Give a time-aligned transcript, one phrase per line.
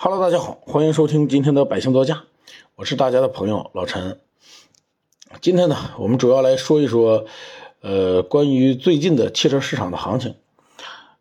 [0.00, 2.22] Hello，大家好，欢迎收听今天的百姓座驾，
[2.76, 4.20] 我是大家的朋友老陈。
[5.40, 7.24] 今天呢，我们主要来说一说，
[7.80, 10.36] 呃，关于最近的汽车市场的行情。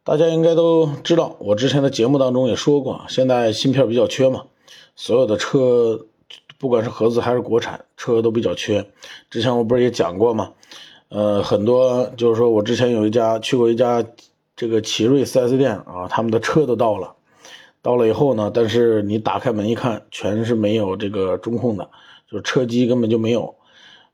[0.04, 4.44] 大家应该都知道，我之前的节目当中也说过，现在芯片比较缺嘛，
[4.96, 6.06] 所有的车，
[6.60, 8.86] 不管是合资还是国产车都比较缺。
[9.32, 10.52] 之前我不是也讲过吗？
[11.10, 14.06] 呃，很多就是说我之前有一家去过一家
[14.56, 17.16] 这个奇瑞 4S 店啊，他们的车都到了，
[17.82, 21.90] 到了以后呢，但是你打开门一看，全是没有这个中控的，
[22.30, 23.56] 就是车机根本就没有。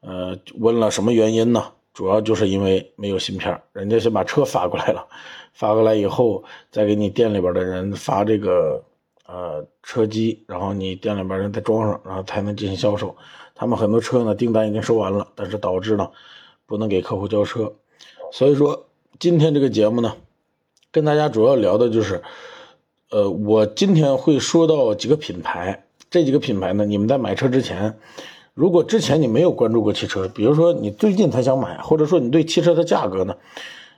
[0.01, 1.71] 呃，问了什么原因呢？
[1.93, 5.07] 主要就是因为没有芯片，人家先把车发过来了，
[5.53, 8.83] 发过来以后再给你店里边的人发这个
[9.27, 13.15] 呃车机，然后你店里边人再装上，然后才能进行销售。
[13.53, 16.09] 他们很多车呢订单已经收完了，但是导致呢
[16.65, 17.71] 不能给客户交车。
[18.31, 18.87] 所以说
[19.19, 20.15] 今天这个节目呢，
[20.91, 22.23] 跟大家主要聊的就是，
[23.13, 27.95] 呃，我今天会说到几个品牌，这几个品牌呢，你们在买车之前。
[28.55, 33.35] 如果之前你没有关注过汽车，比如说你最近才想买，或者说你对汽车的价格呢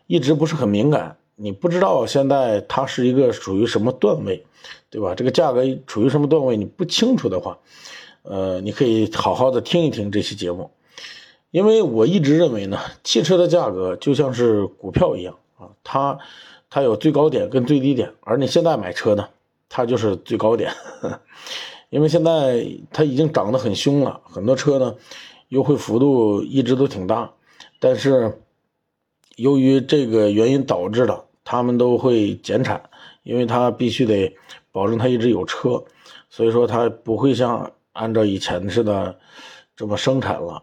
[0.07, 4.43] 一直不是很敏感，你不知道现在它是一个属于什么段位，
[4.89, 5.15] 对吧？
[5.15, 7.57] 这个价格处于什么段位你不清楚的话，
[8.23, 10.69] 呃，你可以好好的听一听这期节目，
[11.51, 16.19] 因为我一直认为呢，汽车的价格就像是股票一样啊，它
[16.75, 19.29] 它有最高点跟最低点，而你现在买车呢，
[19.69, 20.73] 它就是最高点。
[21.89, 24.93] 因为现在它已经涨得很凶了，很多车呢，
[25.47, 27.31] 优惠幅度一直都挺大，
[27.79, 28.41] 但是
[29.37, 32.89] 由于这个原因导致的，他们都会减产，
[33.23, 34.35] 因为它必须得
[34.73, 35.81] 保证它一直有车，
[36.29, 39.17] 所以说它不会像按照以前似的
[39.77, 40.61] 这么生产了，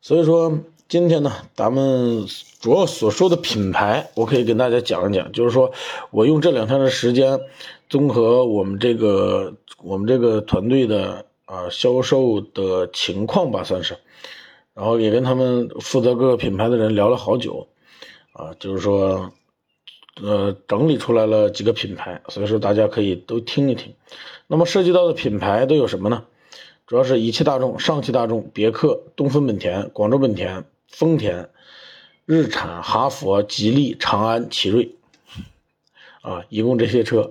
[0.00, 0.58] 所以说
[0.88, 2.24] 今天呢，咱们
[2.60, 5.70] 主要所说的品牌，我可以跟大家讲一讲，就是说
[6.10, 7.40] 我用这两天的时间。
[7.90, 13.98] 综合我们这个我们这个团队的啊销售的情况吧，算是，
[14.72, 17.68] 然后也跟他们负责各个品牌的人聊了好久，
[18.32, 19.30] 啊，就是说，
[20.22, 23.94] 呃，整理出来了几个品牌，所以说大家可以都听一听。
[24.46, 26.24] 那么涉及到的品牌都有什么呢？
[26.86, 31.48] 主要是一汽大众、上汽大众、别克、东风本田、广州本田、丰田、
[32.26, 34.90] 日产、哈佛、吉利、长安、奇瑞，
[36.22, 37.30] 啊，一共这些车。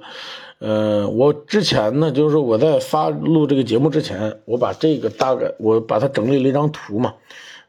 [0.60, 7.14] 呃，我之前呢，就是说我在发录这个节目之前，我把这个大概我把它整理了一张图嘛，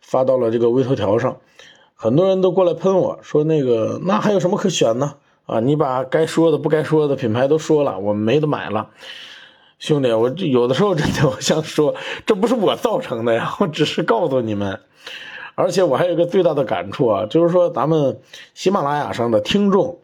[0.00, 1.38] 发到了这个微头条上，
[1.94, 5.16] 很多人都过来喷我说那个那还有什么可选呢？
[5.44, 8.90] 啊，你把该说的不该说的品牌都说了，我没得买了，
[9.78, 11.94] 兄弟，我有的时候真的我想说，
[12.24, 14.80] 这不是我造成的呀，我只是告诉你们，
[15.58, 18.20] 而且我还有一个最大的感触啊，就是说咱们
[18.54, 19.98] 喜马拉雅上的听众，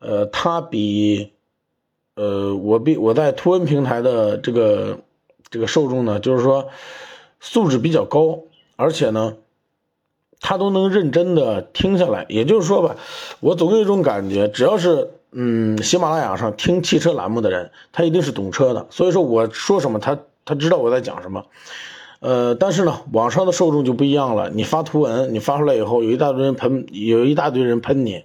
[0.00, 1.32] 呃，他比。
[2.16, 4.98] 呃，我比我在图文平台的这个
[5.48, 6.68] 这个受众呢，就是说
[7.38, 8.40] 素质比较高，
[8.76, 9.36] 而且呢，
[10.38, 12.26] 他都能认真的听下来。
[12.28, 12.96] 也就是说吧，
[13.38, 18.86] 我总有一种感觉，只要是嗯喜马拉雅上听汽车栏目的人，他一定是懂车的。
[18.90, 21.46] 所以说我说什么，他他知道我在讲什么。
[22.20, 24.48] 呃，但是呢，网上的受众就不一样了。
[24.50, 28.22] 你发图文，你发出来以后，有一大堆人喷，有一大堆人喷你，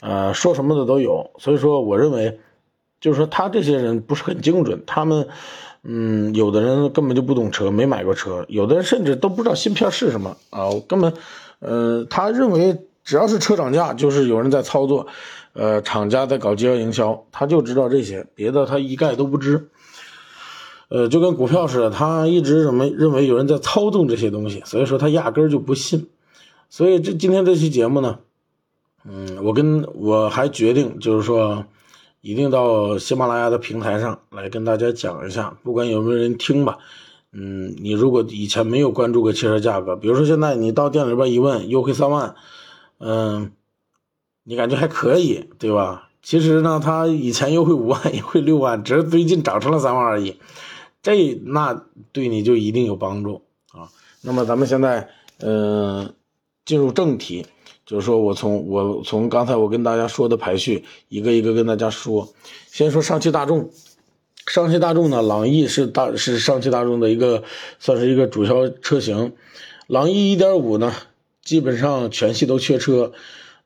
[0.00, 1.30] 呃，说什么的都有。
[1.38, 2.40] 所以说，我认为。
[2.98, 5.28] 就是说，他这些人不是很精准，他们，
[5.82, 11.12] 嗯，有的人根本就不懂车，没买过车，有的人甚至都不知道芯片是什么啊，根本，
[11.60, 15.06] 呃，他认为只要是车涨价，就是有人在操作，
[15.52, 19.68] 呃，厂家在搞饥饿营销，他就知道这些，别的他一概都不知，
[20.88, 26.08] 呃，就跟股票似的，他一直认为认为有人在操纵这些东西，所以说他压根儿就不信，
[26.68, 28.18] 所以这今天这期节目呢，
[29.04, 31.64] 嗯，我跟我还决定就是说。
[32.22, 36.78] 一定到喜马拉雅的平台上来跟大家讲一下，不管有没有人听吧。
[37.30, 42.34] 嗯，你如果以前没有关注过汽车价格，比如说现在你到店里边一问，优惠三万，
[42.98, 43.52] 嗯，
[44.42, 46.08] 你感觉还可以，对吧？
[46.20, 50.36] 其实呢，它以前优惠五万， 优惠六万，只是最近涨成了三万而已。
[51.14, 53.92] 这那对你就一定有帮助啊。
[54.22, 55.08] 那么咱们现在，
[55.38, 56.12] 嗯，
[56.64, 57.46] 进入正题。
[57.84, 62.34] 就是说，我从我从刚才我跟大家说的排序，一个一个跟大家说。
[62.72, 63.70] 先说上汽大众，
[64.48, 67.44] 上汽大众呢，朗逸是大是上汽大众的一个
[67.78, 69.34] 算是一个主销车型。
[69.86, 70.92] 朗逸1.5呢，
[71.44, 73.12] 基本上全系都缺车。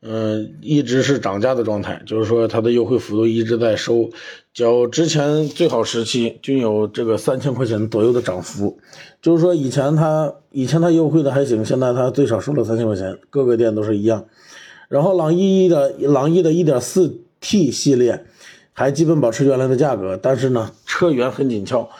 [0.02, 4.10] 嗯，一直是涨价的状态，就是说它的优惠幅度一直在收，
[4.54, 8.78] 较之前最好时期均有这个三千块钱左右的涨幅，
[9.20, 14.24] 就是说以前它以前它优惠的还行，现在它最少收了三千块钱，各个店都是一样。
[14.88, 18.24] 然后朗逸的朗逸的 1.4T 系列
[18.72, 21.90] 还基本保持原来的价格，但是呢，车源很紧俏。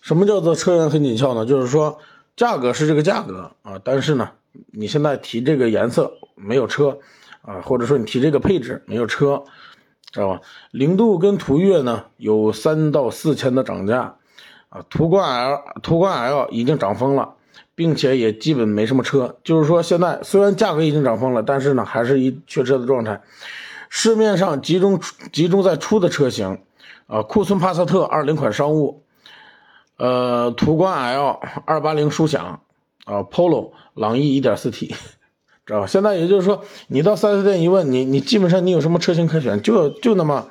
[0.00, 1.44] 什么叫做车源很紧俏呢？
[1.44, 1.98] 就是说
[2.36, 4.30] 价格是这个价格啊，但是呢，
[4.70, 6.96] 你现在提这个颜色没有车
[7.48, 9.42] 啊，或者说你提这个配置没有车，
[10.12, 10.40] 知道吧？
[10.70, 14.16] 零度跟途岳呢有三到四千的涨价
[14.68, 17.34] 啊，途观 L、途观 L 已经涨疯了。
[17.74, 23.22] 并且也基本没什么车，就是说现在虽然价格已经涨疯了，但是呢还是一缺车的状态。
[23.88, 25.00] 市面上集中
[25.32, 26.58] 集中在出的车型，
[27.06, 29.04] 啊，库存帕萨特二零款商务，
[29.96, 32.62] 呃，途观 L 二八零舒享，
[33.04, 34.92] 啊，Polo 朗逸一点四 T，
[35.68, 35.86] 知道吧？
[35.86, 40.48] 现在也就是说，你到 4S 店一问，你你基本上你有什么车型可选，就就那么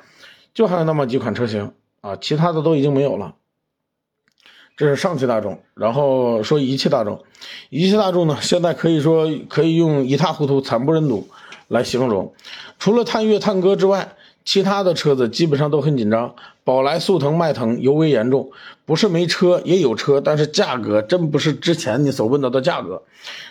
[0.54, 1.72] 就还有那么几款车型
[2.02, 3.34] 啊，其他的都已经没有了。
[4.76, 7.24] 这是上汽大众，然后说一汽大众，
[7.68, 11.26] 一汽大众呢，现在可以说可以用一塌糊涂、惨不忍睹
[11.66, 12.32] 来形容。
[12.78, 14.12] 除了探岳、探歌之外，
[14.44, 16.34] 其他的车子基本上都很紧张。
[16.64, 18.50] 宝来、速腾、迈腾尤为严重，
[18.84, 23.02] 不是没车，也有车，但是价格真不是之前你所问到的价格。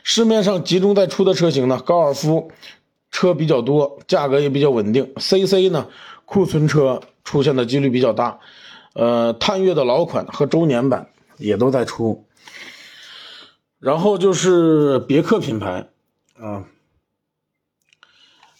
[0.03, 2.51] 市面上集中在出的车型呢，高尔夫
[3.11, 5.13] 车比较多，价格也比较稳定。
[5.17, 5.87] CC 呢，
[6.25, 8.39] 库存车出现的几率比较大。
[8.93, 11.09] 呃，探岳的老款和周年版。
[11.39, 12.25] 也都在出，
[13.77, 15.87] 然后就是别克品牌
[16.39, 16.65] 啊，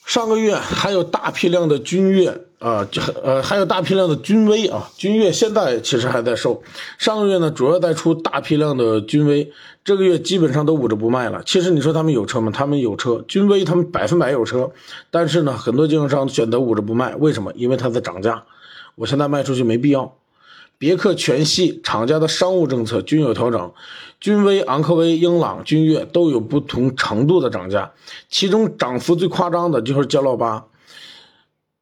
[0.07, 2.88] 上个月还有大批量的君越啊，
[3.21, 6.63] 呃还有大批量的君威啊，君越现在其实还在售，
[6.98, 9.51] 上个月呢主要在出大批量的君威，
[9.83, 11.44] 这个月基本上都捂着不卖了。
[11.45, 12.54] 其实你说他们有车吗？
[12.56, 14.71] 他们有车，君威他们百分百有车，
[15.12, 17.51] 但是呢很多经销商选择捂着不卖，为什么？
[17.53, 18.45] 因为它在涨价，
[18.95, 20.15] 我现在卖出去没必要。
[20.79, 23.74] 别克全系厂家的商务政策均有调整，
[24.19, 27.94] 君威、昂科威、英朗、君越都有不同程度的涨价，
[28.29, 30.68] 其中涨幅最夸张的就是 gl 八，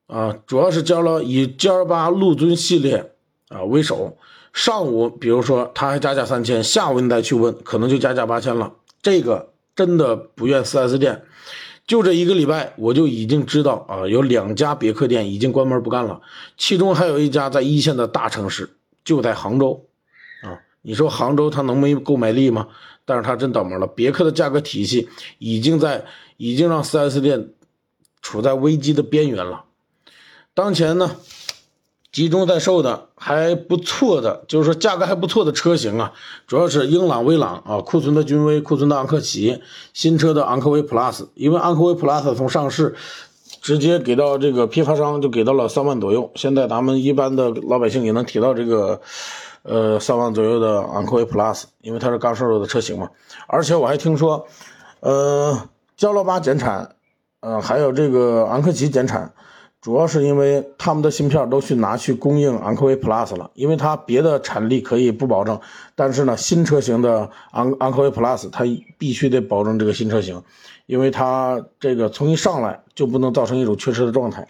[0.07, 3.12] 啊，主要是骄傲以骄傲八陆尊系列
[3.50, 4.18] 啊为首，
[4.53, 8.71] 上午比如说他还加价三千，下午你再去问，可能就加价八千了，
[9.01, 11.24] 这个真的不怨 4S 店，
[11.86, 16.21] 就这一个礼拜我就已经知道啊，有两家别克店已经关门不干了，
[16.57, 18.69] 其中还有一家在一线的大城市。
[19.06, 19.86] 就在杭州，
[20.42, 22.68] 啊，你说杭州它能没购买力吗？
[23.06, 25.07] 但是它真倒霉了，别克的价格体系
[25.38, 26.06] 已经在，
[26.38, 27.54] 已经让 4S 店
[28.19, 29.66] 处在危机的边缘了。
[30.56, 31.16] 当前呢，
[32.12, 36.13] 集中在售的还不错的，就是说价格还不错的车型啊，
[36.48, 39.62] 主要是英朗、威朗啊，库存的君威、库存的昂克旗、
[39.94, 42.96] 新车的昂科威 Plus，因为昂科威 Plus 从上市。
[43.65, 49.01] 直接给到这个批发商就给到了三万左右，现在咱们一般的老百姓也能提到这个，
[49.63, 53.09] 呃，三万左右的昂科威 Plus，因为它是刚上市的车型嘛。
[53.47, 54.45] 而且我还听说，
[55.00, 55.59] 呃，
[55.97, 56.91] 骄傲八减产，
[57.39, 59.33] 呃，还有这个昂克旗减产，
[59.81, 65.59] 主要是因为他们的芯片都去拿去供应昂科威 Plus 了，因为它别的产力可以不保证，
[65.95, 68.63] 但是呢，新车型的昂昂科威 Plus 它
[69.00, 70.44] 必须得保证这个新车型。
[70.85, 74.47] 因为它这个从一上来就不能造成一种缺失的状态，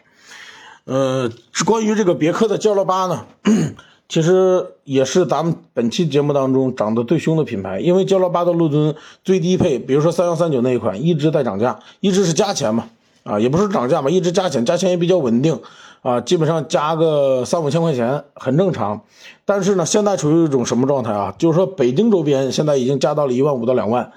[0.83, 1.31] 呃，
[1.65, 3.25] 关于这个别克的骄傲八呢，
[4.09, 7.79] 其实也是咱们本期节目当中涨得最凶的品牌。
[7.79, 8.93] 因为骄傲八的陆尊
[9.23, 12.89] 最低配，比如说三幺三九那一款，一直在涨价，一直是加钱嘛，
[13.23, 15.59] 啊，也不是涨价嘛，一直加钱，加钱也比较稳定，
[16.01, 19.01] 啊，基本上加个三五千块钱很正常。
[19.45, 21.33] 但是呢，现在处于一种什么状态啊？
[21.37, 24.11] 就是说北京周边现在已经加到了一万五到两万。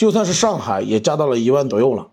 [0.00, 2.08] 就算是上海也加到了一万左右了，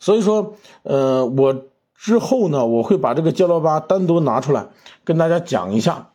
[0.00, 4.68] 所以说，呃，我之后呢，我会把这个骄傲八单独拿出来
[5.04, 6.08] 跟大家讲一下，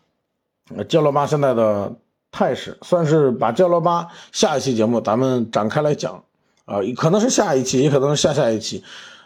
[0.89, 1.93] 骄傲八现在的
[2.31, 6.23] 态势，算是把骄傲八下一期节目咱们展开来讲，
[6.65, 8.83] 啊，可能是下一期，也可能是下下一期，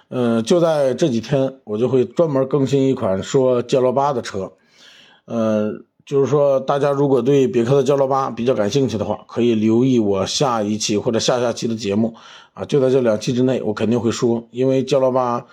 [0.09, 4.51] 呃，就在这几天，我就会专门更新一款说骄傲八的车，
[5.23, 5.71] 呃。
[6.07, 12.15] 就是说，大家如果对别克的骄傲八比较感兴趣的话，可以留意我下一期或者下下期的节目
[12.53, 15.45] 啊，就在这两期之内，我肯定会说，因为骄傲八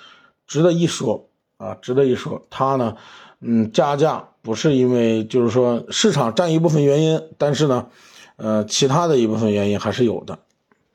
[0.46, 2.40] 值得一说啊，值得一说。
[2.50, 2.94] 它呢，
[3.40, 7.88] 嗯，加价不是因为就是说市场占一部分原因，但是呢，
[8.36, 10.38] 呃，其他的一部分原因还是有的，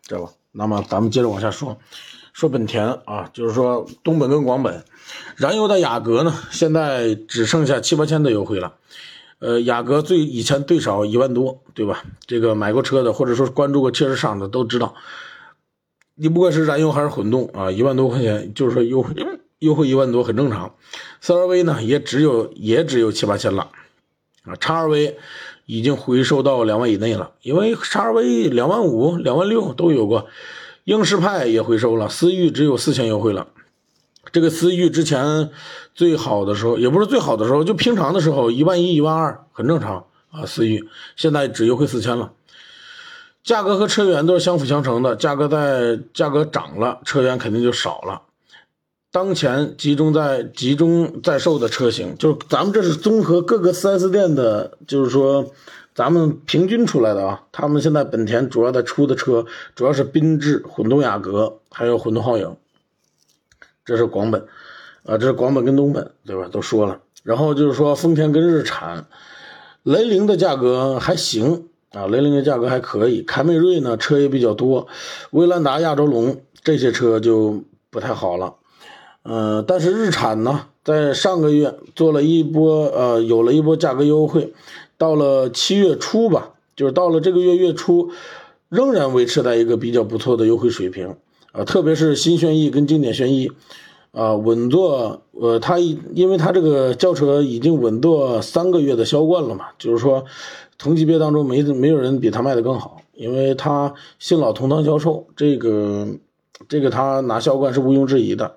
[0.03, 0.31] 知道吧？
[0.53, 1.75] 那么咱们接着往下说，
[2.31, 4.85] 说本田啊，就是说东本跟广本，
[5.35, 8.75] 燃油的雅阁呢，现在只剩下七八千的优惠了。
[9.39, 12.03] 呃，雅阁最以前最少一万多，对吧？
[12.27, 14.95] 这个买过车的，或者说关注过汽车市场的都知道，
[16.15, 19.15] 你不管是燃油还是混动啊，一万多块钱就是说优惠
[19.59, 20.75] 优惠一万多很正常。
[21.21, 23.69] c r v 呢也只有也只有七八千了
[24.43, 25.17] 啊，叉 r v
[25.65, 30.27] 已经回收到两万以内了，因为叉 r v 两万五、两万六都有过，
[30.83, 33.47] 英仕派也回收了，思域只有四千优惠了。
[34.31, 35.49] 这个思域之前
[35.93, 42.31] 最好的时候，也不是最好的时候，就平常的时候，一万一、一万二很正常，啊，思域现在只优惠四千了。
[43.43, 48.21] 价格和车源都是相辅相成的，价格在价格涨了，车源肯定就少了。
[49.11, 55.47] 当前集中在集中在售的车型，就是咱们这是综合各个 4S 店的，就是说
[55.95, 57.41] 咱们平均出来的啊。
[57.51, 62.55] 他们现在本田主要在出的车，主要是缤智、混动雅阁，还有混动皓影。
[63.85, 64.45] 这是广本，
[65.03, 66.47] 啊，这是广本跟东本，对吧？
[66.51, 66.99] 都说了。
[67.23, 69.07] 然后就是说丰田跟日产，
[69.83, 73.21] 雷凌的价格还行啊，雷凌的价格还可以。
[73.21, 74.87] 凯美瑞呢，车也比较多，
[75.31, 78.55] 威兰达、亚洲龙这些车就不太好了。
[79.23, 84.53] 嗯，但是日产呢，在上个月做了一波，呃，有了一波价格优惠，
[84.97, 88.11] 到了七月初吧，就是到了这个月月初，
[88.69, 91.17] 仍然维持在一个比较不错的优惠水平，
[91.51, 93.51] 啊，特别是新轩逸跟经典轩逸，
[94.11, 100.25] 啊，稳坐，呃，它因为它这个轿车已经稳坐三个月的销冠了嘛，就是说，
[100.77, 106.07] 同级别当中没没有人比它卖的更好，因为它新老同堂销售，这个
[106.67, 108.55] 这个它拿销冠是毋庸置疑的。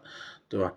[0.52, 0.74] 对吧？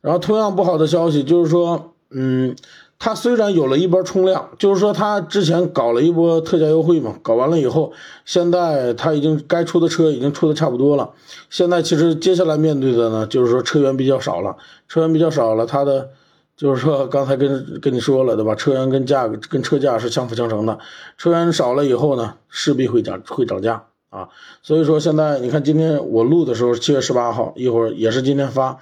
[0.00, 2.56] 然后同样不好的消息就是说，嗯，
[3.04, 7.92] 它虽然有了一波冲量，就是说它之前搞了一波特价优惠嘛，搞完了以后，
[8.24, 11.10] 现在它已经该出的车已经出的差不多了。
[11.50, 14.56] 现在其实接下来面对的呢，就是说车源比较少了，
[14.86, 16.10] 车源比较少了，它的
[16.56, 18.54] 就是说刚才跟跟你说了，对吧？
[18.54, 20.78] 车源跟价格跟车价是相辅相成的，
[21.18, 23.82] 车源少了以后呢，势必会涨会涨价。
[24.10, 24.28] 啊，
[24.62, 28.78] 所以说现在你看，今天我录的时候七月十八号，一会儿也是今天发。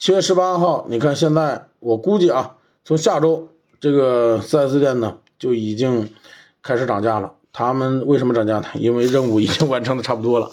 [0.00, 3.46] 七月十八号，你看现在我估计啊，从下周
[3.80, 6.10] 这个四 S 店呢就已经
[6.62, 7.32] 开始涨价了。
[7.52, 8.66] 他们为什么涨价呢？
[8.74, 10.50] 因为任务已经完成的差不多了，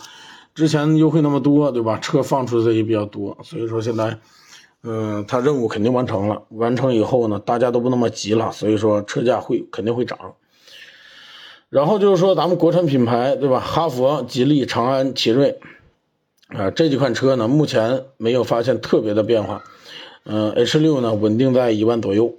[0.55, 1.99] 之前优惠那么多，对吧？
[1.99, 4.17] 车放出的也比较多，所以说现在，
[4.81, 6.41] 嗯，他任务肯定完成了。
[6.49, 10.17] 完成以后呢，大家都不那么急了，所以说车价会肯定会涨。
[11.69, 13.59] 然后就是说，咱们国产品牌，对吧？
[13.59, 15.59] 哈弗、吉利、长安、奇瑞，
[16.47, 19.63] 啊，这几款车呢，目前没有发现特别的变化。
[20.23, 22.33] 嗯，H 六呢，稳定在一万左右。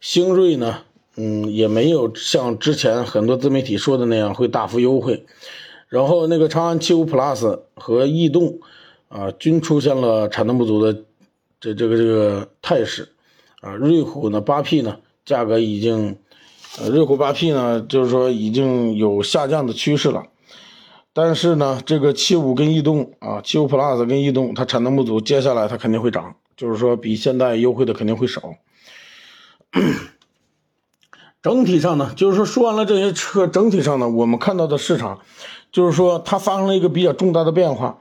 [0.00, 0.78] 星瑞呢，
[1.16, 5.24] 嗯，也没有像之前很多自媒体说的那样会大幅优惠。
[5.88, 8.58] 然后那个长安七五 Plus 和逸动，
[9.08, 11.04] 啊，均出现了产能不足的
[11.60, 13.10] 这这个这个态势。
[13.60, 16.16] 啊，瑞虎呢，八 P 呢，价格已经。
[16.78, 20.22] 呃，瑞虎八 P 呢，就是说已经有下降的趋势了，
[21.12, 28.54] 但是呢，这个七五跟逸动啊，七五 Plus 跟逸动，它产能不足，接下来它肯定会涨，就是说比现在优惠的肯定会少。
[31.42, 35.20] 整体上呢，就是说说完了这些车，整体上呢，我们看到的市场，
[35.72, 37.98] 就是说它发生了一个比较重大的变化，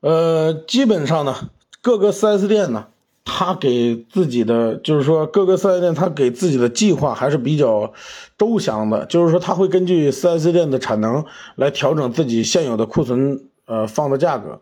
[0.00, 1.50] 呃，基本上呢，
[1.80, 2.86] 各个 4S 店呢。
[3.26, 7.94] 他给自己的就是说，各个四 S 店他给自己的计划还是比较
[8.36, 11.24] 周详的，就是说他会根据四 S 店的产能
[11.56, 14.60] 来调整自己现有的库存呃放的价格。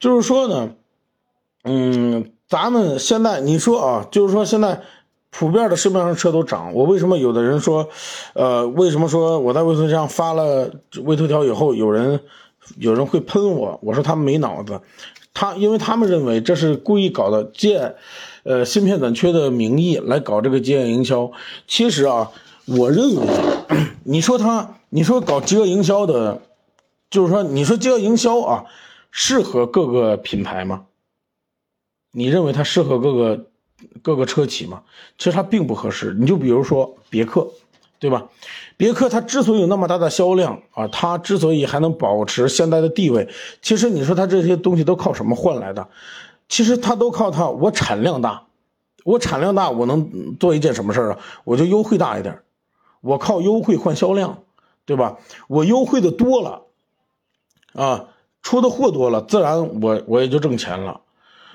[0.00, 0.70] 就是说呢，
[1.62, 4.82] 嗯，咱们现在你说啊，就是说现在
[5.32, 7.88] 普遍的市面上车都涨，我为什么有的人说，
[8.34, 10.70] 呃，为什么说我在微头上发了
[11.04, 12.20] 微头条以后，有人
[12.76, 13.80] 有人会喷我？
[13.82, 14.80] 我说他们没脑子。
[15.34, 17.94] 他因为他们认为这是故意搞的借，
[18.42, 21.32] 呃，芯片短缺的名义来搞这个饥饿营销。
[21.66, 22.30] 其实啊，
[22.66, 23.26] 我认为，
[24.04, 26.42] 你说他，你说搞饥饿营销的，
[27.08, 28.64] 就是说，你说饥饿营销啊，
[29.10, 30.84] 适合各个品牌吗？
[32.12, 33.46] 你认为它适合各个
[34.02, 34.82] 各个车企嘛？
[35.18, 36.14] 其实它并不合适。
[36.18, 37.48] 你就比如说别克。
[38.02, 38.26] 对吧？
[38.76, 43.28] 别克它之所以有那么大的销量啊，它之所以还能保持现在的地位，
[43.60, 45.86] 其实你说它这些东西都靠什么换来的？
[46.48, 48.42] 其实它都靠它，我产量大，
[49.04, 51.18] 我产量大，我能做一件什么事儿啊？
[51.44, 52.40] 我就优惠大一点，
[53.02, 54.42] 我靠优惠换销量，
[54.84, 55.18] 对吧？
[55.46, 56.62] 我优惠的多了，
[57.74, 58.08] 啊，
[58.42, 61.02] 出的货多了，自然我我也就挣钱了。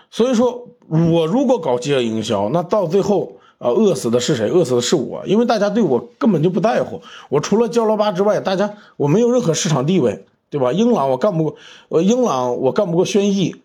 [0.10, 3.34] 所以说我如果搞饥饿营销，那到最后。
[3.60, 4.50] 啊，饿死的是谁？
[4.50, 7.01] 饿死的是我，因为大家对我根本就不在乎。
[7.27, 10.72] 我除了焦老八之外，大家我没有任何市场地位，对吧？
[10.74, 11.56] 英朗我干不过，
[11.89, 13.56] 呃，英朗我干不过轩逸，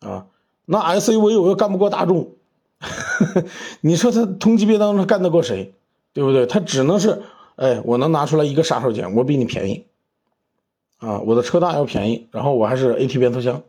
[0.00, 0.24] 啊，
[0.64, 2.30] 那 SUV 我又干不过大众，
[3.82, 5.74] 你说他同级别当中干得过谁？
[6.14, 6.46] 对不对？
[6.46, 7.20] 他只能是，
[7.56, 9.84] 哎，我能拿出来一个杀手锏，我比你便宜，
[10.96, 13.60] 啊，我的车大要便宜，然后我还是 AT 变速箱，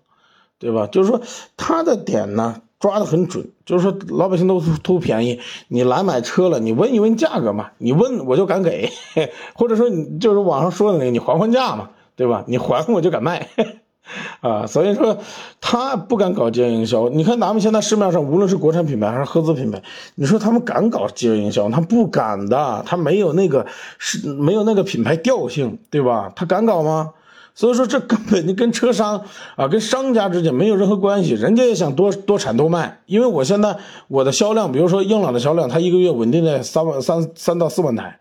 [0.57, 0.87] 对吧？
[0.87, 1.19] 就是说
[1.57, 2.61] 他的点呢。
[2.79, 8.89] 抓的很准，就是说老百姓都图便宜，你来买车了，你问一问价格嘛，你问我就敢给，
[9.53, 12.45] 或者说你就是网上说的那个，你还还价嘛，对吧？
[12.47, 13.49] 你还我就敢卖，
[14.39, 15.17] 啊，所以说
[15.59, 17.09] 他不敢搞饥饿营销。
[17.09, 19.83] 你看咱们现在市面上无论是国产品牌还是合资品牌，
[20.15, 21.69] 你说他们敢搞饥饿营销？
[21.69, 23.65] 他不敢的，他没有那个
[23.97, 26.31] 是没有那个品牌调性，对吧？
[26.33, 27.11] 他敢搞吗？
[27.55, 29.21] 所以说这根本就跟车商
[29.57, 31.33] 啊，跟商家之间没有任何关系。
[31.33, 33.75] 人家也想多多产多卖，因为我现在
[34.07, 38.19] 我的销量，比如说英朗的销量，它一个月稳定在三万三三到四万台，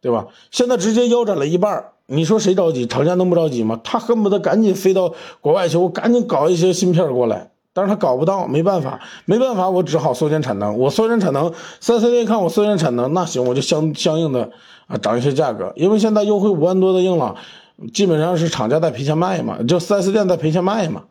[0.00, 0.26] 对吧？
[0.52, 2.86] 现在直接腰斩了一半你说谁着急？
[2.86, 3.80] 厂家能不着急吗？
[3.82, 7.50] 他恨不得赶紧飞到国外去，我赶紧搞一些芯片过来。
[7.74, 10.78] 但是他搞不到，没办法，没办法，我只好缩减产能。
[10.78, 14.50] 我缩减产能，四 S 店看我缩减产能，那行，我就相相应的
[14.86, 15.72] 啊涨一些价格。
[15.76, 17.34] 因为现在优惠五万多的英朗。
[17.92, 21.04] 基本上是厂家在赔钱卖嘛，就 4S 店在赔钱卖嘛，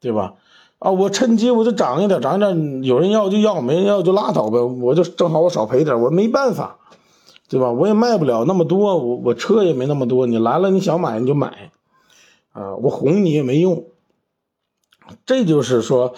[0.00, 0.34] 对吧？
[0.78, 6.78] 啊，我趁机我就涨一点，涨一点，有人要就要，没人要就拉倒呗，我就正好我少赔点，我没办法，
[7.48, 7.70] 对吧？
[7.70, 11.70] 我也卖不了那么多，我我车也没那么多，你来了你想买你就买，
[12.52, 13.84] 啊，我哄你也没用，
[15.26, 16.14] 这就是说。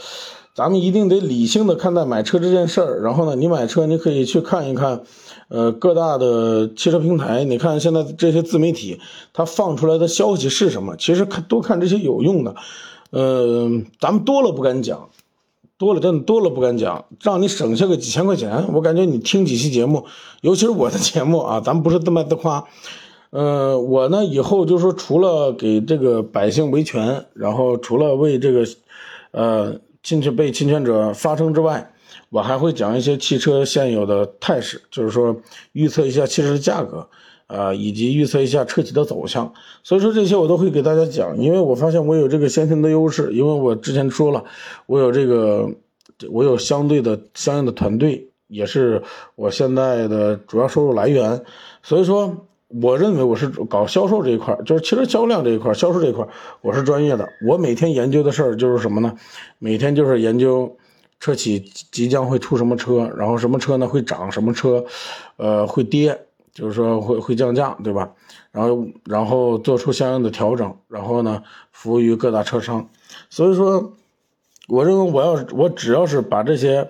[0.57, 5.03] 咱们一定得理性的看待买车这件事儿，然后呢，你买车你可以去看一看，
[5.49, 9.01] 呃，各大的汽车平台，你看现在这些自媒体，
[9.33, 10.97] 它放出来的消息是什么？
[10.97, 12.55] 其实看多看这些有用的，
[13.11, 13.69] 呃，
[14.01, 15.09] 咱们多了不敢讲，
[15.79, 20.07] 多了真的多了不敢讲，让你省下个几千块钱，我感觉你听几期节目，
[20.41, 22.65] 尤其是我的节目啊，咱们不是自卖自夸，
[23.31, 28.65] 呃，我呢以后就说除了给这个百姓维权，然后除了为这个，
[29.33, 29.81] 呃。
[30.05, 31.94] 侵权被侵权者发声之外，
[32.35, 35.37] 我还会讲一些汽车现有的态势，就是说
[35.71, 37.09] 预测一下汽车的价格，
[37.47, 39.53] 啊，以及预测一下车企的走向。
[39.85, 44.43] 所以说这些我都会给大家讲，因为我发现我有这个先天的优势，因为我之前说了，
[44.87, 45.71] 我有这个，
[46.29, 49.01] 我有相对的相应的团队，也是
[49.37, 51.41] 我现在的主要收入来源。
[51.85, 52.49] 所以说。
[52.83, 56.27] 我认为我是搞销售这一块，就是汽车销量这一块，销售这一块，
[56.61, 57.29] 我是专业的。
[57.47, 59.15] 我每天研究的事儿就是什么呢？
[59.61, 60.77] 每天就是研究
[61.25, 61.59] 车企
[61.91, 64.85] 即将会出什么车，然后什么车呢会涨，什么车，
[65.39, 68.11] 呃会跌，就是说会会降价，对吧？
[68.53, 72.91] 然后然后做出相应的调整，然后呢服务于各大车商。
[73.31, 73.95] 所以说，
[74.69, 76.87] 我认为我要我只要是把这些，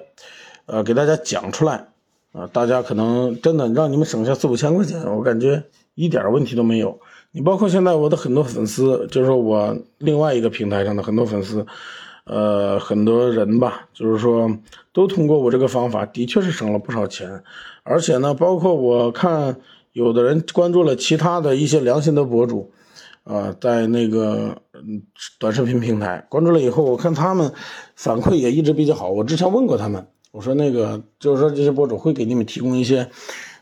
[0.66, 1.87] 呃给大家讲出来。
[2.32, 5.62] 啊，大家可能真的让你们省下四五千块钱，我感觉
[5.94, 6.98] 一点问题都没有。
[7.30, 11.64] 你包括现在我的很多粉丝，就是说我另外一个平台上的很多粉丝，
[12.24, 14.50] 呃，很多人吧，就是说
[14.92, 17.42] 都通过我这个方法，的确是省了不少钱。
[17.82, 19.56] 而且呢，包括我看
[19.92, 22.72] 有的人关注了其他的一些良心的博主，
[23.24, 24.56] 啊，在那个
[25.38, 27.52] 短视频平台关注了以后，我看他们
[27.94, 29.10] 反馈也一直比较好。
[29.10, 30.06] 我之前问过他们。
[30.32, 33.08] 我说那个就是说这些博主会给你们提供一些，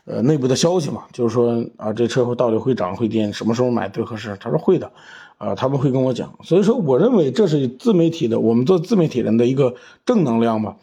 [0.05, 4.35] 呃内部的消息嘛，就是说啊这车会到底会涨会跌，什么时候买最合适？
[4.39, 4.91] 他说会的，
[5.37, 6.33] 啊他们会跟我讲。
[6.43, 10.77] 所以说我认为这是自媒体的，我们做自媒体人的一个正能量吧。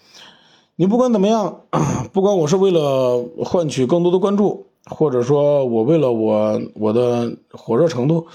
[0.76, 1.60] 你不管怎么样，
[2.12, 8.26] 不管我是为了换取更多的关注，或者说我为了我我的火热程度，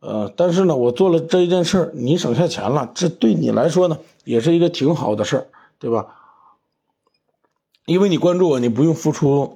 [0.00, 5.46] 呃，但是呢我做了这一件事你省下钱了，这对你来说呢也是一个挺好的事儿，
[5.78, 6.06] 对吧？
[7.86, 9.54] 因为你关注我，你不用付出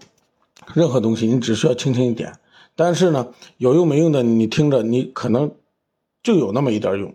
[0.75, 2.33] 任何东西，你只需要轻轻一点。
[2.75, 5.53] 但是呢，有用没用的，你听着，你可能
[6.25, 7.15] 就有那么一点用。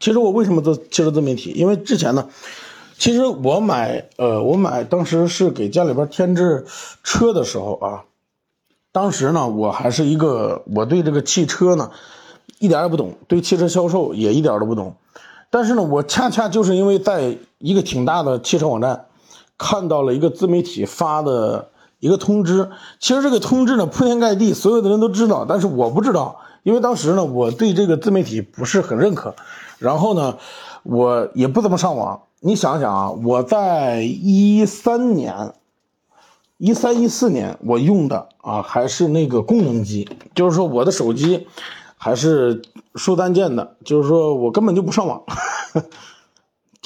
[0.00, 1.52] 其实我为什么做汽车自媒体？
[1.52, 2.28] 因为之前呢，
[2.98, 6.66] 其实我买，呃，我买当时是给家里边添置
[7.04, 8.02] 车的时候啊，
[8.90, 11.92] 当时呢，我还是一个我对这个汽车呢
[12.58, 14.96] 一点也不懂，对汽车销售也一点都不懂。
[15.50, 19.06] 但是呢，我恰恰就是因为在一个挺大的汽车网站。
[19.58, 22.68] 看到了一个自媒体发的一个通知，
[23.00, 29.36] 其实这个通知呢铺天盖地，所有的人都知道，但是我不知道，因为当时呢我对这个自媒体不是很认可，
[29.78, 30.36] 然后呢
[30.82, 32.22] 我也不怎么上网。
[32.40, 35.52] 你想想啊，我在一三年、
[36.58, 41.46] 一三一四年我用的啊还是那个功能机，就是说我的手机
[41.96, 42.60] 还是
[42.96, 45.22] 竖单键的，就是说我根本就不上网。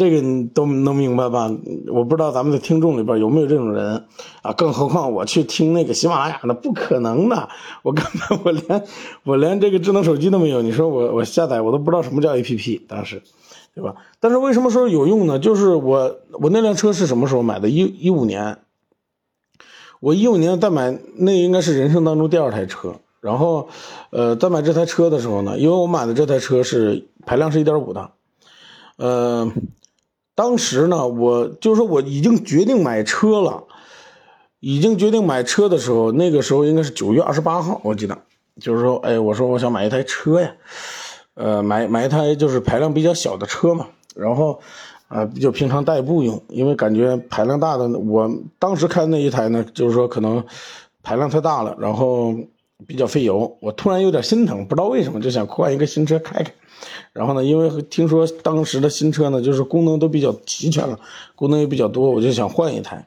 [0.00, 1.50] 这个你都能明白吧？
[1.88, 4.06] 我不知道咱们的听众里边有没有这种人
[4.40, 4.50] 啊？
[4.54, 7.50] 更何况我去听那个喜马拉雅，那不可能的。
[7.82, 8.84] 我根本我连
[9.24, 10.62] 我连这个智能手机都没有。
[10.62, 13.22] 你说我我下载我都不知道什么叫 APP，当时，
[13.74, 13.94] 对吧？
[14.20, 15.38] 但是为什么说有用呢？
[15.38, 17.68] 就是我我那辆车是什么时候买的？
[17.68, 18.56] 一一五年，
[20.00, 22.94] 我一五年再买，那应该是人生当中第二台车。
[23.20, 23.68] 然后，
[24.08, 28.12] 呃，在买这台车的时候呢，因为我买的这台车是排量是一点五的，
[28.96, 29.52] 呃。
[30.40, 33.64] 当时呢，我就是说我已经决定买车了，
[34.60, 38.16] 已经决定买车的时候，那个时候应该是九月二十八号，我记得，
[38.58, 40.50] 就是说，哎，我说我想买一台车呀，
[41.34, 44.58] 呃，买买一台就是排量比较小的车嘛，然后，
[45.08, 50.42] 啊，就平常代步用，因为感觉排量大的，我当时开那一台呢，就是说可能
[51.02, 52.34] 排量太大了，然后
[52.86, 56.50] 比较费油，我突然有点心疼，不知道为什么就想换一个新车开开。
[57.12, 60.98] 然后呢，因为听说当时的新车呢，就是功能都比较齐全了，
[61.34, 63.06] 功能也比较多，我就想换一台。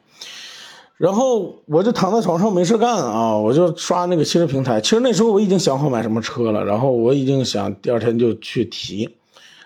[0.97, 4.79] 然后我就躺在床上没事干啊，我就刷那个汽车平台。
[4.79, 9.17] 其实那时候我已经想好买什么车了，然后我已经想第二天就去提，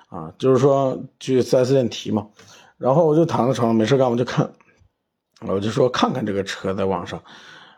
[0.07, 2.27] 啊，就是说去 4S 店提嘛。
[2.77, 4.49] 然后我就躺在床上没事干，我就看，
[5.47, 7.21] 我就说看看这个车在网上，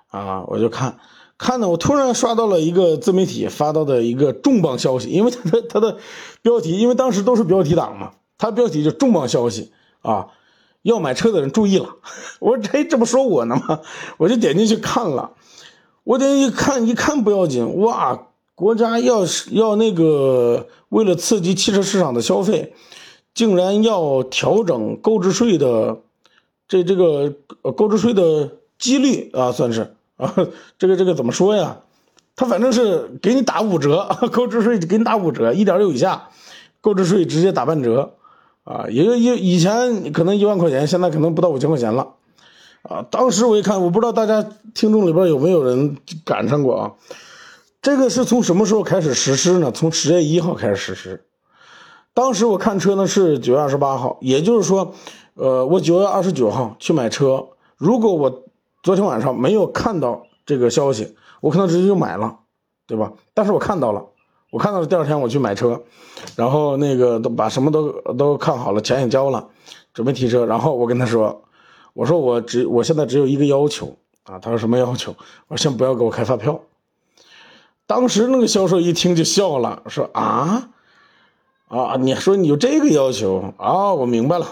[0.10, 0.98] 啊，我就看。
[1.40, 5.98] 看呢，我突然刷到了一个自媒体发到的一个重磅消息，因为他的他的
[6.42, 9.72] 标题，因为当时都是标题党嘛，他标题就重磅消息
[10.02, 10.28] 啊，
[10.82, 11.96] 要买车的人注意了。
[12.40, 13.80] 我这这不说我呢吗？
[14.18, 15.32] 我就点进去看了，
[16.04, 22.74] 我点进去看一看不要紧，哇，国家要是要那个为了刺激汽车市场的消费，
[23.34, 26.00] 竟然要调整购置税的
[26.68, 27.34] 这这个
[27.78, 29.96] 购置税的几率啊，算是。
[30.20, 30.36] 啊，
[30.78, 31.78] 这个这个怎么说呀？
[32.36, 36.30] 他反正是给你打五折， 购置税给你打五折，一点六以下，
[36.82, 38.14] 购置税直接打半折，
[38.64, 42.16] 啊，也就以以前可能一万块钱，现在可能不到五千块钱了，
[42.84, 46.92] 啊，当时我一看，我不知道大家听众里边有没有人赶上过啊？
[47.82, 49.72] 这个是从什么时候开始实施呢？
[49.72, 51.26] 从十月一号开始实施。
[52.14, 54.94] 当时我看车呢是九月二十八号，也就是说，
[55.34, 58.44] 呃，我九月二十九号去买车，如果我。
[58.90, 62.40] 昨天晚上没有看到这个消息，我可能直接就买了，
[62.88, 63.14] 对吧？
[63.36, 64.04] 但是我看到了，
[64.50, 64.88] 我看到了。
[64.88, 65.84] 第二天我去买车，
[66.36, 69.48] 然后那个都把什么都都看好了，钱也交了，
[69.94, 70.44] 准备提车。
[70.48, 71.44] 然后我跟他说
[71.94, 75.12] ：“我说我只我现在只有一个要求啊。”他说：“什么要求？”
[75.50, 76.60] 我说：“先不要给我开发票。”
[77.86, 80.72] 当时那个销售一听就笑了，说：“啊
[81.68, 83.94] 啊，你说你有这个要求啊？
[83.94, 84.48] 我明白了。”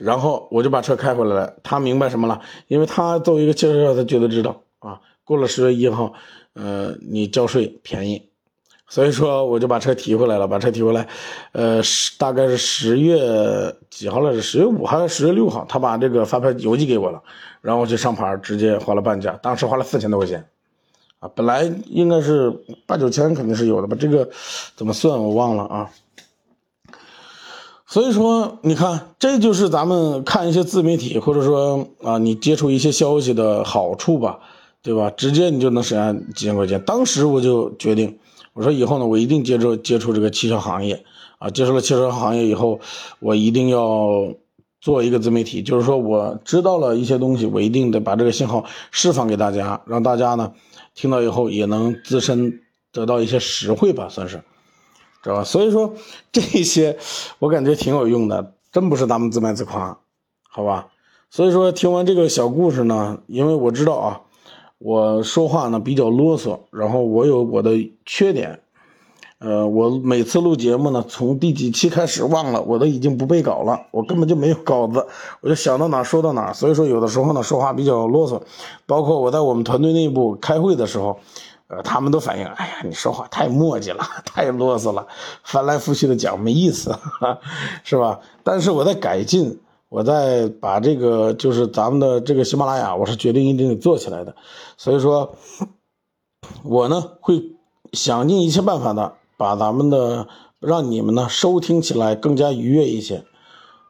[0.00, 1.54] 然后我就把车开回来了。
[1.62, 2.40] 他明白什么了？
[2.68, 5.00] 因为他作为一个汽车销售，他绝对知道啊。
[5.24, 6.12] 过了十月一号，
[6.54, 8.30] 呃，你交税便宜，
[8.88, 10.48] 所以说我就把车提回来了。
[10.48, 11.06] 把车提回来，
[11.52, 14.40] 呃，十大概是十月几号来着？
[14.42, 15.64] 十月五号还是十月六号？
[15.68, 17.22] 他把这个发票邮寄给我了，
[17.60, 20.44] 然后我去上牌，直接花了半价，当时花了四千多块钱，
[21.20, 22.50] 啊，本来应该是
[22.86, 23.96] 八九千肯定是有的吧？
[24.00, 24.28] 这个
[24.74, 25.90] 怎么算我忘了啊。
[27.92, 34.38] 所以说，你看，这就是咱们看一些自媒体，或者说啊，你接触一些消息的好处吧，
[34.80, 35.10] 对吧？
[35.10, 36.80] 直接你就能省下几千块钱。
[36.82, 38.16] 当时我就决定，
[38.52, 41.04] 我说以后呢，我一定接触接触这个汽车行业
[41.40, 41.50] 啊。
[41.50, 42.78] 接触了汽车行业以后，
[43.18, 44.36] 我一定要
[44.80, 50.52] 做一个自媒体，就是说我知道了一些东西，我一定得把这个信号释放给大家，让大家呢
[50.94, 52.60] 听到以后也能自身
[52.92, 54.40] 得到一些实惠吧，算是。
[55.22, 55.44] 知道吧？
[55.44, 55.92] 所以说
[56.32, 56.96] 这些
[57.38, 59.98] 我感觉挺有用的，真不是咱们自卖自夸，
[60.48, 60.88] 好吧？
[61.30, 64.20] 所以说听完这个小故事呢，因为我知道啊，
[64.78, 68.60] 我说话呢比较啰嗦，然后我有我的缺点，
[69.38, 75.06] 呃，我每次录节目呢，从第几期开始忘了，我都已经不背稿了，我根本就没有稿子，
[75.42, 78.40] 我就想到哪说到哪，所以说有的时候呢说话比较啰嗦，
[78.86, 81.20] 包括我在我们团队内部开会的时候。
[81.70, 85.06] 呃，他们都反映，哎呀，你说话太磨叽了，太啰嗦了，
[85.44, 86.92] 翻来覆去的讲没意思，
[87.84, 88.18] 是吧？
[88.42, 94.34] 但是我在改进，我在把这个就是咱们的这个喜马拉雅，我是决定一定得做起来的。
[94.76, 95.36] 所以说，
[96.64, 97.40] 我呢会
[97.92, 100.26] 想尽一切办法的把咱们的
[100.58, 103.24] 让你们呢收听起来更加愉悦一些，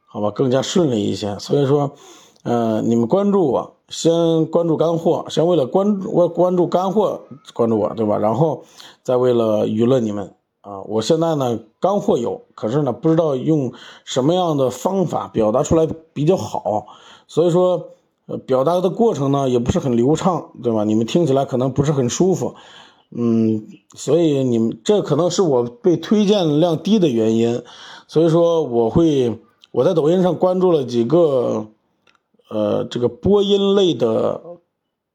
[0.06, 1.38] 好吧，更加顺利一些。
[1.38, 1.92] 所以说，
[2.42, 3.76] 呃，你们关注我。
[3.90, 7.22] 先关注干货，先为了关关关注干货
[7.52, 8.16] 关注我，对吧？
[8.18, 8.62] 然后
[9.02, 10.80] 再为了娱乐你们啊！
[10.82, 13.72] 我现在呢干货有，可是呢不知道用
[14.04, 16.86] 什么样的方法表达出来比较好，
[17.26, 17.88] 所以说
[18.26, 20.84] 呃表达的过程呢也不是很流畅，对吧？
[20.84, 22.54] 你们听起来可能不是很舒服，
[23.10, 27.64] 嗯，所以你们这可能是我被推荐量低的原因，
[28.06, 29.36] 所以说我会
[29.72, 31.66] 我在抖音上关注了几个。
[32.50, 34.42] 呃，这个播音类的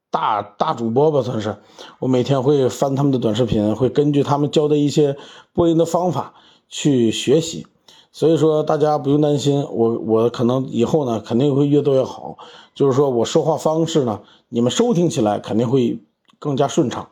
[0.10, 1.58] 大大主播吧，算是
[2.00, 5.17] 我每天会翻他们的短视频，会根据他们教的一些
[5.52, 6.34] 播音的方法
[6.69, 7.67] 去学习。
[8.13, 12.38] 所以说，大家不用担心，我我可能以后呢，肯定会越做越好。
[12.74, 16.00] 就是说我说话方式呢，你们收听起来肯定会
[16.39, 17.10] 更加顺畅。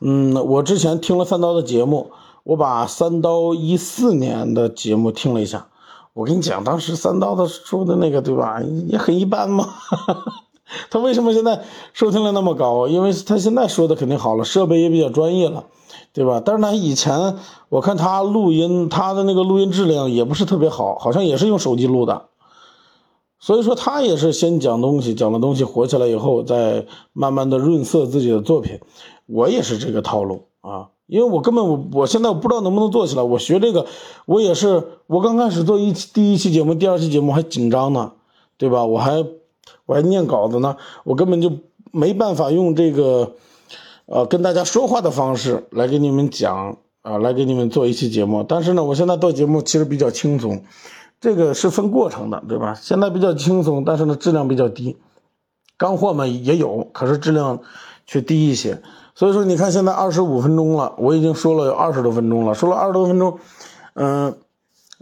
[0.00, 2.12] 嗯，我之前听了三刀的节目，
[2.44, 5.68] 我把三刀一四年的节目听了一下。
[6.18, 8.60] 我跟你讲，当时三刀的说的那个，对吧？
[8.88, 9.68] 也很一般嘛，
[10.90, 12.88] 他为什么现在收听量那么高？
[12.88, 15.66] 因为他现在说的肯定好了，设备也比较专业了，
[16.12, 16.42] 对吧？
[16.44, 17.36] 但是他以前
[17.68, 22.24] 我看他录音，他的那个录音质量也不是特别好，好像也是用手机录的。
[23.38, 28.80] 所以说他也是先讲东西，讲的东西火起来以后，再慢慢的润色自己的作品。
[29.26, 33.22] 我也是这个套路啊，因为我根本我我现在我不知道能不能做起来。
[33.22, 33.86] 我学这个，
[34.26, 38.12] 我也是我刚开始做一第一期节目、第二期节目还紧张呢，
[38.58, 38.84] 对吧？
[38.84, 39.24] 我还
[39.86, 41.50] 我还念稿子呢，我根本就
[41.90, 43.32] 没办法用这个
[44.04, 48.44] 呃跟大家说话的方式来给你们讲啊，来给你们做一期节目。
[48.46, 50.62] 但是呢，我现在做节目其实比较轻松。
[51.20, 52.74] 这个是分过程的，对吧？
[52.74, 54.98] 现在比较轻松，但是呢，质量比较低。
[55.78, 57.60] 干货嘛也有，可是质量
[58.06, 58.82] 却低一些。
[59.18, 63.36] 所以说，你看现在二十五分钟了，我已经说了有二十多分钟了，说了二十多分钟，
[63.94, 64.32] 嗯，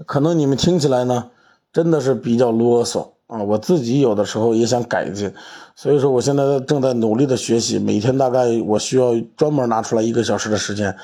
[0.07, 1.29] 可能你们听起来呢，
[1.71, 3.43] 真的是比较啰嗦啊。
[3.43, 5.31] 我自己有的时候也想改进，
[5.75, 10.97] 所以说我现在正在努力的学习，每天大概我需要专门拿出来一个小时的时间，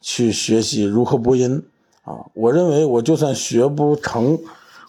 [0.00, 1.60] 去学习如何播音
[2.04, 2.14] 啊。
[2.34, 4.38] 我认为我就算学不成。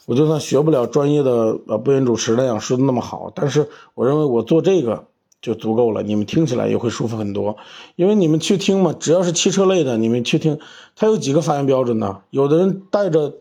[0.08, 5.06] 我就算学不了专业的呃播音主持那样说的那么好，但是我认为我做这个
[5.42, 7.58] 就足够了，你们听起来也会舒服很多。
[7.96, 10.60] 因为你们去听嘛，只要是汽车类的，你们去听，
[10.96, 12.20] 它有几个发音标准呢？
[12.30, 13.34] 有的人带着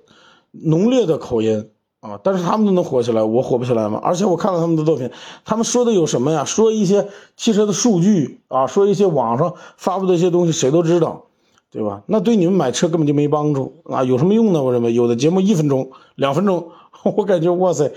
[0.52, 1.68] 浓烈的口音
[2.00, 4.00] 啊，但是他们都能火起来，我火不起来吗？
[4.02, 5.10] 而且我看了他们的作品，
[5.44, 6.44] 他们说的有什么呀？
[6.44, 11.26] 说一些汽车的数据啊，说一些网上发布的一些东西，谁都知道。
[11.70, 12.02] 对吧？
[12.06, 14.02] 那对你们买车根本就没帮助啊！
[14.02, 14.62] 有什么用呢？
[14.62, 16.68] 我认为有的节目一分钟、两分钟，
[17.16, 17.92] 我感觉哇塞，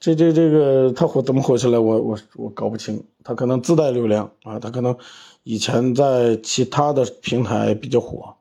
[0.00, 1.78] 这这这个他火怎么火起来？
[1.78, 3.04] 我我我搞不清。
[3.22, 4.96] 他可能自带流量啊，他可能
[5.44, 8.34] 以前在其他的平台比较火，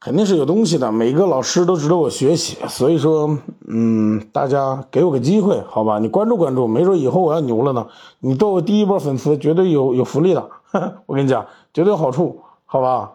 [0.00, 0.90] 肯定是有东西的。
[0.92, 3.38] 每个老师都值得我学习，所以说，
[3.68, 5.98] 嗯，大家给我个机会，好吧？
[6.00, 7.86] 你关注关注，没准以后我要牛了呢。
[8.18, 10.50] 你做我第一波粉丝，绝对有有福利的。
[11.06, 13.12] 我跟你讲，绝对有好处，好吧？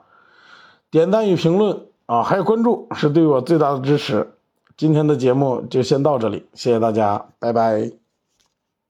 [0.91, 4.31] 点赞与评论啊，还有关注是对我最大的支持。
[4.75, 7.98] 今天的节目就先到这里，谢谢大家，拜拜。